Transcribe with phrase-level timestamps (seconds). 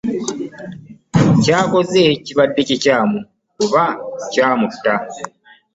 [1.43, 4.93] Ky'akoze kibadde kimukubya kumutta?